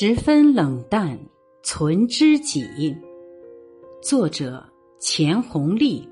[0.00, 1.18] 十分冷淡，
[1.64, 2.96] 存知己。
[4.00, 4.64] 作者
[5.00, 6.08] 钱红丽。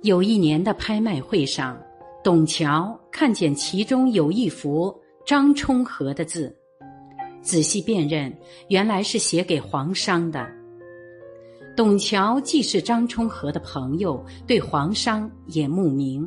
[0.00, 1.78] 有一年的拍卖会上，
[2.24, 6.56] 董桥看见其中有一幅张充和的字，
[7.42, 8.34] 仔细辨认，
[8.70, 10.48] 原来是写给皇商的。
[11.76, 16.26] 董桥既是张充和的朋友，对皇商也慕名。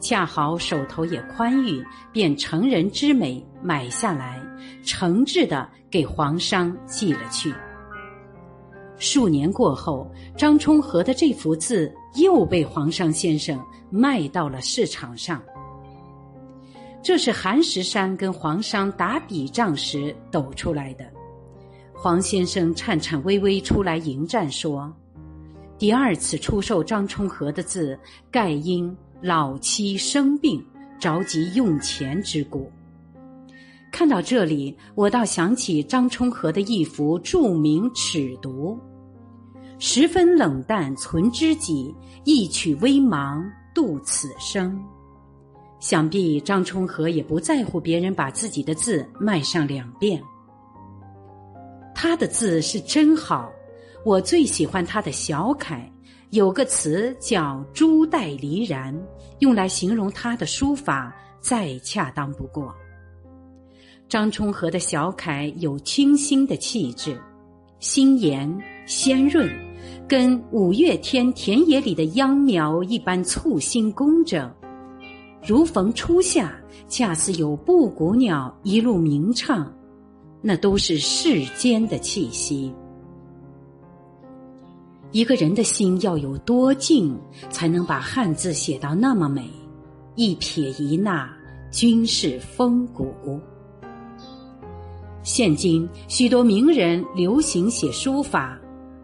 [0.00, 4.40] 恰好手头也宽裕，便成人之美买下来，
[4.82, 7.54] 诚挚的给皇商寄了去。
[8.96, 13.58] 数年过后，张充和的这幅字又被皇上先生
[13.90, 15.42] 卖到了市场上。
[17.02, 21.04] 这是韩石山跟皇商打笔仗时抖出来的。
[21.94, 24.90] 黄先生颤颤巍巍出来迎战，说
[25.78, 27.98] ：“第二次出售张充和的字，
[28.30, 30.64] 盖因。”老妻生病，
[30.98, 32.70] 着急用钱之故。
[33.92, 38.78] 看到这里，我倒想起张充和的一幅著名尺牍
[39.78, 44.82] ：“十分冷淡存知己，一曲微茫度此生。”
[45.80, 50.22] 想必张充和也不在乎别人把自己的字卖上两遍。
[51.94, 53.50] 他的字是真好，
[54.04, 55.90] 我最喜欢他的小楷。
[56.30, 58.96] 有个词叫“朱带离然”，
[59.40, 62.72] 用来形容他的书法再恰当不过。
[64.08, 67.20] 张充和的小楷有清新的气质，
[67.80, 68.48] 新颜
[68.86, 69.48] 鲜润，
[70.06, 74.48] 跟五月天田野里的秧苗一般簇新工整。
[75.44, 76.52] 如逢初夏，
[76.86, 79.72] 恰似有布谷鸟一路鸣唱，
[80.40, 82.72] 那都是世间的气息。
[85.12, 87.18] 一个人的心要有多静，
[87.50, 89.50] 才能把汉字写到那么美？
[90.14, 91.28] 一撇一捺
[91.72, 93.40] 均是风骨。
[95.22, 98.58] 现今许多名人流行写书法，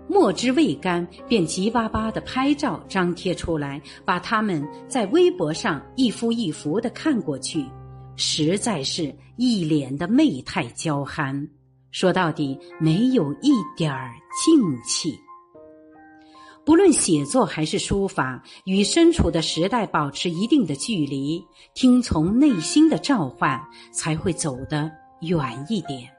[0.08, 7.64] 墨汁未干便急巴巴的拍照张贴出来，把他们在微博上一幅一幅的看过去，
[8.14, 11.48] 实在是一脸的媚态娇憨。
[11.90, 14.12] 说到底，没有一点儿
[14.44, 15.18] 静气。
[16.66, 21.40] 不论写作还是书法，与身处的时代保持一定的距离，
[21.74, 23.62] 听从内心的召唤，
[23.92, 24.90] 才会走得
[25.20, 26.10] 远一点。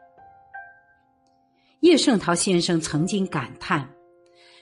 [1.82, 3.94] 叶圣陶先生曾经感叹：“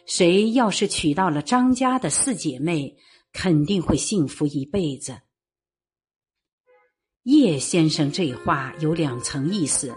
[0.07, 2.97] 谁要是娶到了张家的四姐妹，
[3.31, 5.15] 肯定会幸福一辈子。”
[7.25, 9.91] 叶先生这话有两层意思，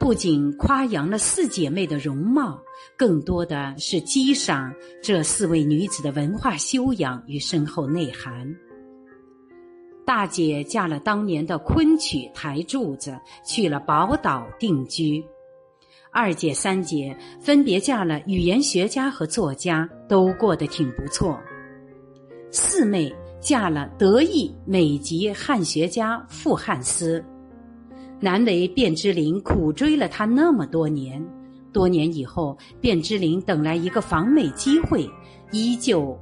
[0.00, 2.60] 不仅夸扬了四姐妹的容貌，
[2.98, 8.52] 更多的是激赏这四位女子的文化修养与深厚内涵。
[10.04, 13.16] 大姐嫁了当年的昆曲台柱子，
[13.46, 15.22] 去了宝岛定居；
[16.10, 21.38] 二姐、三姐分别嫁了语言学家和作家，都过得挺不错。
[22.50, 23.14] 四妹。
[23.42, 27.22] 嫁了得意美籍汉学家傅汉思，
[28.20, 31.22] 难为卞之琳苦追了他那么多年。
[31.72, 35.10] 多年以后，卞之琳等来一个访美机会，
[35.50, 36.16] 依旧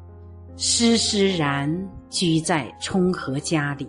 [0.56, 1.70] 施施然
[2.08, 3.86] 居在冲和家里。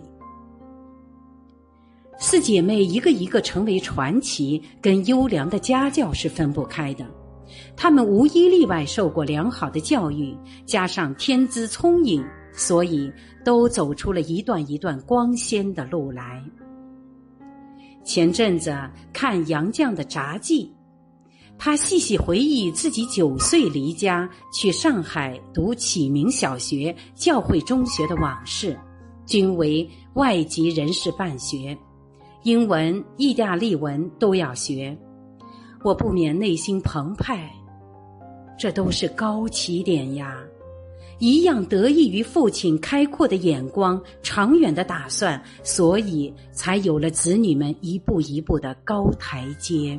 [2.18, 7.06] 四姐妹一个一个成为传奇，跟优良的家教是分不开的。
[7.76, 12.22] 她们无一例外受过良好的教育，加上天资聪颖。
[12.52, 13.10] 所以，
[13.44, 16.42] 都走出了一段一段光鲜的路来。
[18.04, 18.76] 前阵子
[19.12, 20.72] 看杨绛的札记，
[21.56, 28.76] 他细细回忆自己九岁离家去上海读启明小学、教会中学的往事，
[29.24, 31.76] 均为外籍人士办学，
[32.42, 34.96] 英文、意大利文都要学。
[35.84, 37.48] 我不免内心澎湃，
[38.58, 40.42] 这都是高起点呀。
[41.22, 49.96] 一样得益于父亲开阔的眼光、长远的打算，所以才有了子女们一步一步的高台阶。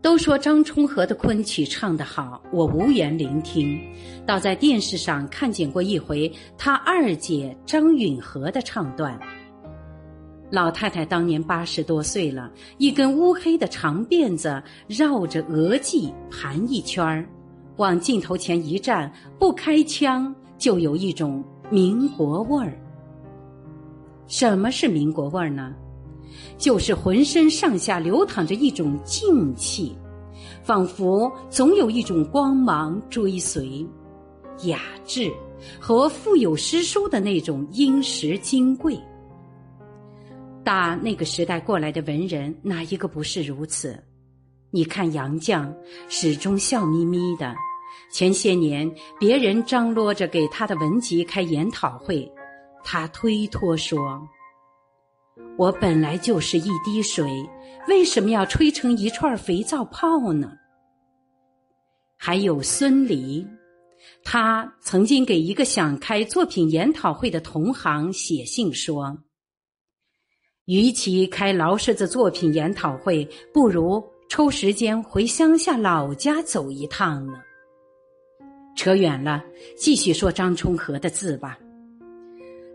[0.00, 3.76] 都说张充和的昆曲唱得好，我无缘聆听，
[4.24, 9.18] 倒在电视上看见过一回他二姐张允和的唱段。
[10.52, 12.48] 老太太当年八十多岁了，
[12.78, 17.28] 一根乌黑的长辫子绕着额际盘一圈儿。
[17.78, 22.78] 往镜头前一站，不开腔就有一种民国味儿。
[24.26, 25.74] 什么是民国味儿呢？
[26.58, 29.96] 就是浑身上下流淌着一种静气，
[30.62, 33.86] 仿佛总有一种光芒追随，
[34.64, 35.32] 雅致
[35.80, 38.98] 和富有诗书的那种殷实金贵。
[40.64, 43.98] 打那个时代过来的文人，哪一个不是如此？
[44.70, 45.72] 你看杨绛，
[46.08, 47.54] 始终笑眯眯的。
[48.10, 52.30] 前些年，别人张罗着给他的文集开研讨会，
[52.82, 54.20] 他推脱说
[55.58, 57.26] ：“我本来就是一滴水，
[57.86, 60.52] 为什么要吹成一串肥皂泡呢？”
[62.16, 63.46] 还有孙犁，
[64.24, 69.18] 他曾经给一个想开作品研讨会的同行写信说
[70.66, 77.34] ：“与其开劳师子作品研讨会，不如抽时间回乡下老家走一趟呢。”
[78.78, 79.44] 扯远了，
[79.76, 81.58] 继续说张充和的字吧。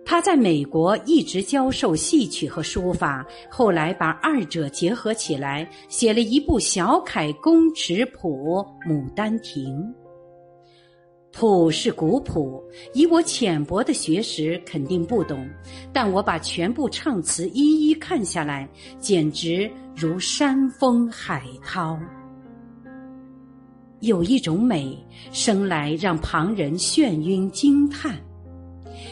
[0.05, 9.77] 他在美国一直教授戏曲和书法，后来把二者结合起来，写了一部小楷公尺谱《牡丹亭》。
[11.31, 12.61] 谱是古谱，
[12.93, 15.49] 以我浅薄的学识，肯定不懂。
[15.93, 18.67] 但我把全部唱词一一看下来，
[18.99, 21.97] 简直如山峰海涛。
[24.03, 24.97] 有一种美，
[25.31, 28.19] 生来让旁人眩晕惊叹。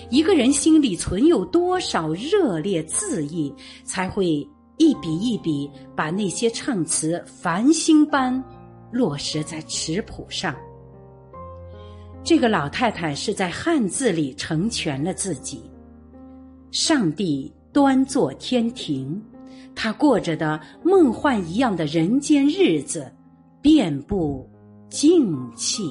[0.10, 3.54] 一个人心里存有多少热烈恣意，
[3.86, 4.46] 才会
[4.78, 8.44] 一笔一笔把那些唱词繁星般
[8.92, 10.54] 落实在词谱上。
[12.22, 15.64] 这个老太太是在汉字里成全了自己。
[16.70, 19.24] 上帝端坐天庭，
[19.74, 23.10] 她过着的梦幻一样的人间日子，
[23.62, 24.46] 遍布
[24.92, 25.84] 静气。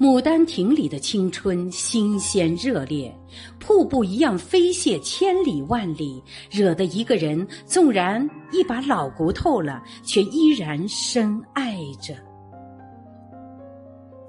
[0.02, 3.16] 《牡丹亭》里的青春新鲜热烈，
[3.60, 6.20] 瀑布一样飞泻千里万里，
[6.50, 12.16] 惹得一个人纵然一把老骨头了，却依然深爱着。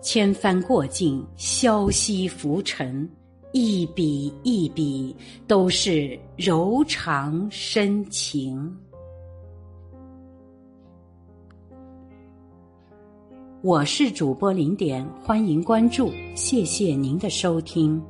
[0.03, 3.09] 千帆过尽，萧息浮沉，
[3.51, 5.15] 一笔一笔
[5.47, 8.71] 都是柔肠深情。
[13.63, 18.01] 我是主播零点，欢迎关注，谢谢您的收听。